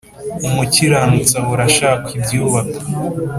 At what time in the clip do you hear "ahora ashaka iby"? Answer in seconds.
1.41-2.33